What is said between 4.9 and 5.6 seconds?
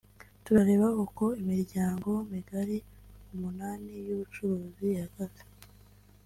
ihagaze